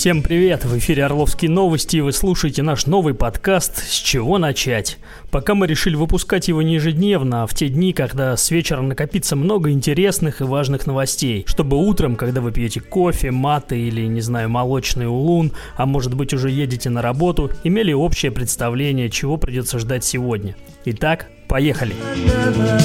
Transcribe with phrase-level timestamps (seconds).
[0.00, 0.64] Всем привет!
[0.64, 4.96] В эфире Орловские новости, и вы слушаете наш новый подкаст «С чего начать?».
[5.30, 9.36] Пока мы решили выпускать его не ежедневно, а в те дни, когда с вечера накопится
[9.36, 14.48] много интересных и важных новостей, чтобы утром, когда вы пьете кофе, маты или, не знаю,
[14.48, 20.02] молочный улун, а может быть уже едете на работу, имели общее представление, чего придется ждать
[20.02, 20.56] сегодня.
[20.86, 21.94] Итак, поехали!
[22.14, 22.80] Another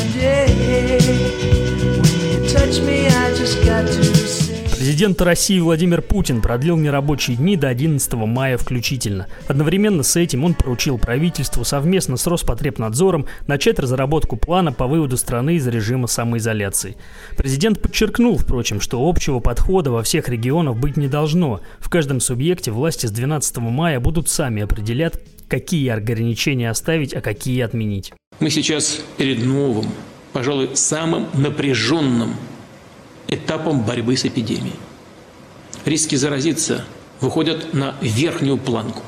[4.78, 9.28] Президент России Владимир Путин продлил нерабочие дни до 11 мая включительно.
[9.48, 15.56] Одновременно с этим он поручил правительству совместно с Роспотребнадзором начать разработку плана по выводу страны
[15.56, 16.98] из режима самоизоляции.
[17.36, 21.62] Президент подчеркнул, впрочем, что общего подхода во всех регионах быть не должно.
[21.80, 25.16] В каждом субъекте власти с 12 мая будут сами определять,
[25.48, 28.14] какие ограничения оставить, а какие отменить.
[28.40, 29.88] Мы сейчас перед новым,
[30.36, 32.36] пожалуй, самым напряженным
[33.30, 34.76] этапом борьбы с эпидемией.
[35.86, 36.84] Риски заразиться
[37.22, 39.02] выходят на верхнюю планку.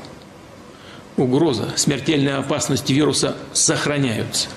[1.18, 4.48] Угроза, смертельная опасность вируса сохраняются.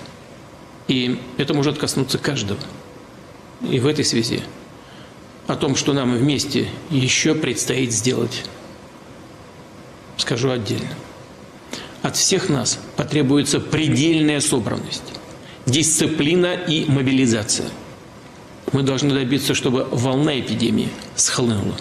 [0.87, 2.61] И это может коснуться каждого.
[3.69, 4.41] И в этой связи
[5.47, 8.45] о том, что нам вместе еще предстоит сделать,
[10.15, 10.93] скажу отдельно.
[12.01, 15.19] От всех нас потребуется предельная собранность,
[15.71, 17.69] дисциплина и мобилизация–
[18.71, 21.75] мы должны добиться, чтобы волна эпидемии схлынула,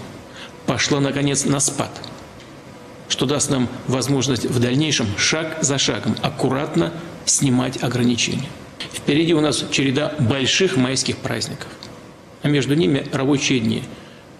[0.66, 1.91] пошла, наконец, на спад,
[3.08, 6.92] что даст нам возможность в дальнейшем шаг за шагом аккуратно
[7.27, 8.48] снимать ограничения.
[8.92, 11.68] Впереди у нас череда больших майских праздников,
[12.42, 13.84] а между ними рабочие дни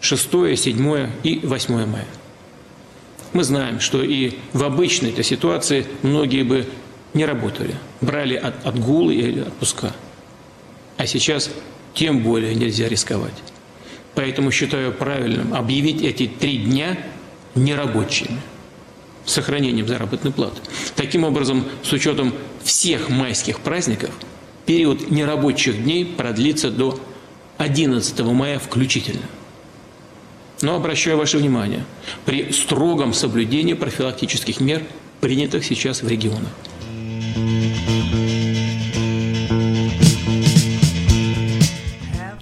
[0.01, 2.07] 6, 7 и 8 мая.
[3.33, 6.67] Мы знаем, что и в обычной этой ситуации многие бы
[7.15, 9.93] не работали, брали от, отгулы или отпуска.
[10.97, 11.51] А сейчас
[11.95, 13.35] тем более нельзя рисковать.
[14.15, 16.99] Поэтому считаю правильным объявить эти три дня
[17.55, 18.41] нерабочими
[19.25, 20.61] с сохранением заработной платы.
[20.97, 24.11] Таким образом, с учетом всех майских праздников,
[24.67, 27.01] период нерабочих дней продлится до
[27.59, 29.23] 11 мая включительно.
[30.63, 31.85] Но обращаю ваше внимание,
[32.25, 34.83] при строгом соблюдении профилактических мер,
[35.21, 36.51] принятых сейчас в регионах.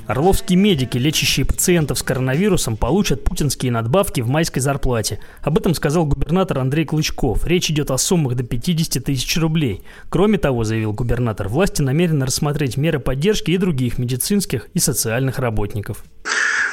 [0.08, 5.20] Орловские медики, лечащие пациентов с коронавирусом, получат путинские надбавки в майской зарплате.
[5.42, 7.46] Об этом сказал губернатор Андрей Клычков.
[7.46, 9.82] Речь идет о суммах до 50 тысяч рублей.
[10.08, 16.02] Кроме того, заявил губернатор, власти намерены рассмотреть меры поддержки и других медицинских и социальных работников.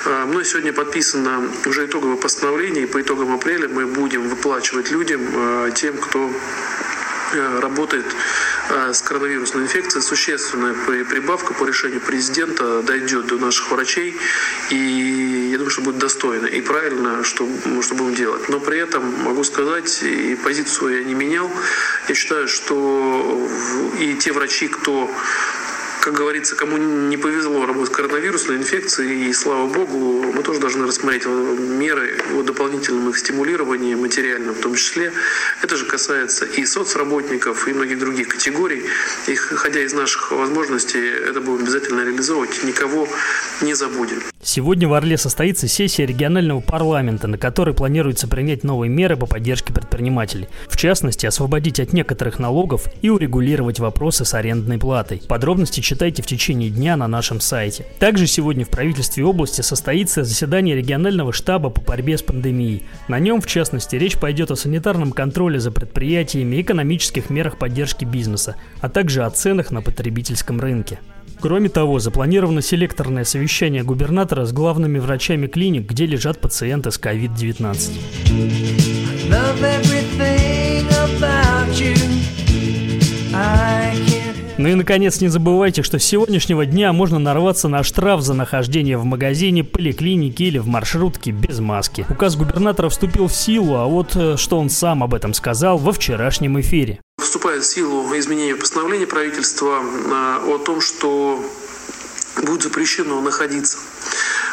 [0.06, 5.22] А, мной сегодня подписано уже итоговое постановление, и по итогам апреля мы будем выплачивать людям,
[5.36, 6.34] а, тем, кто э,
[7.36, 8.06] работает
[8.70, 14.18] а, с коронавирусной инфекцией существенная прибавка по решению президента дойдет до наших врачей.
[14.70, 17.48] И я думаю, что будет достойно и правильно, что,
[17.82, 18.50] что будем делать.
[18.50, 21.50] Но при этом могу сказать, и позицию я не менял.
[22.08, 23.48] Я считаю, что
[24.00, 25.10] и те врачи, кто
[26.06, 30.86] как говорится, кому не повезло работать с коронавирусной инфекцией, и слава богу, мы тоже должны
[30.86, 35.12] рассмотреть меры о дополнительном их стимулировании, материальном в том числе.
[35.64, 38.84] Это же касается и соцработников, и многих других категорий.
[39.28, 43.08] И, исходя из наших возможностей, это будем обязательно реализовывать, никого
[43.64, 44.22] не забудем.
[44.44, 49.74] Сегодня в Орле состоится сессия регионального парламента, на которой планируется принять новые меры по поддержке
[49.74, 50.50] предпринимателей.
[50.68, 55.24] В частности, освободить от некоторых налогов и урегулировать вопросы с арендной платой.
[55.28, 57.86] Подробности читайте в течение дня на нашем сайте.
[58.00, 62.84] Также сегодня в правительстве области состоится заседание регионального штаба по борьбе с пандемией.
[63.08, 68.56] На нем, в частности, речь пойдет о санитарном контроле за предприятиями, экономических мерах поддержки бизнеса,
[68.82, 71.00] а также о ценах на потребительском рынке.
[71.40, 78.85] Кроме того, запланировано селекторное совещание губернатора с главными врачами клиник, где лежат пациенты с COVID-19.
[84.66, 88.98] Ну и, наконец, не забывайте, что с сегодняшнего дня можно нарваться на штраф за нахождение
[88.98, 92.04] в магазине, поликлинике или в маршрутке без маски.
[92.10, 95.92] Указ губернатора вступил в силу, а вот э, что он сам об этом сказал во
[95.92, 97.00] вчерашнем эфире.
[97.22, 101.40] Вступает в силу изменение постановления правительства э, о том, что
[102.44, 103.78] будет запрещено находиться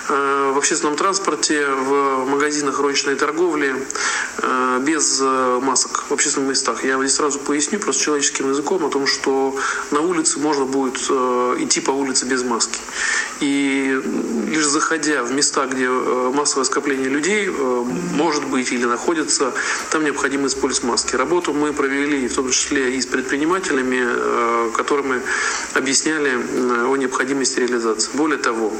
[0.09, 3.75] в общественном транспорте, в магазинах розничной торговли
[4.39, 6.85] э, без э, масок в общественных местах.
[6.85, 9.57] Я здесь сразу поясню просто человеческим языком о том, что
[9.91, 10.99] на улице можно будет
[11.61, 12.79] идти по улице без маски.
[13.41, 14.01] И
[14.49, 17.85] лишь заходя в места, где э, массовое скопление людей э,
[18.15, 19.53] может быть или находится,
[19.91, 21.17] там необходимо использовать маски.
[21.17, 25.23] Работу мы провели в том числе и с предпринимателями, которым
[25.75, 26.39] объясняли
[26.87, 28.11] о необходимости реализации.
[28.15, 28.73] Более того,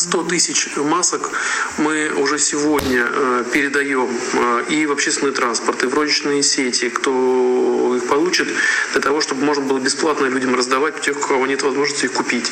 [0.00, 1.30] 100 тысяч масок
[1.76, 7.94] мы уже сегодня э, передаем э, и в общественный транспорт, и в розничные сети, кто
[7.96, 8.48] их получит,
[8.92, 12.50] для того, чтобы можно было бесплатно людям раздавать, тех, у кого нет возможности их купить.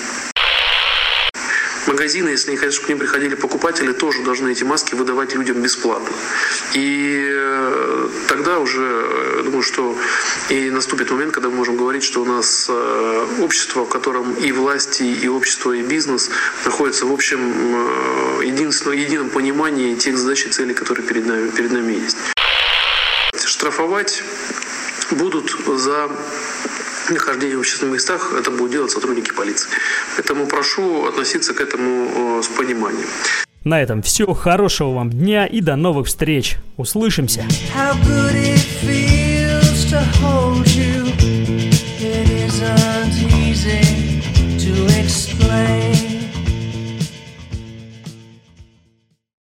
[1.88, 5.62] Магазины, если они хотят, чтобы к ним приходили покупатели, тоже должны эти маски выдавать людям
[5.62, 6.14] бесплатно.
[6.75, 8.82] И э, тогда уже,
[9.38, 9.96] я думаю, что
[10.50, 14.52] и наступит момент, когда мы можем говорить, что у нас э, общество, в котором и
[14.52, 16.29] власти, и общество, и бизнес
[16.67, 21.73] находятся в общем э, единственном, едином понимании тех задач и целей, которые перед нами, перед
[21.73, 22.19] нами есть.
[23.46, 24.23] Штрафовать
[25.12, 26.11] будут за
[27.11, 29.69] нахождение в общественных местах, это будут делать сотрудники полиции.
[30.17, 33.09] Поэтому прошу относиться к этому э, с пониманием.
[33.65, 34.33] На этом все.
[34.33, 36.57] Хорошего вам дня и до новых встреч.
[36.77, 37.45] Услышимся.
[37.75, 41.28] How good it feels to hold you.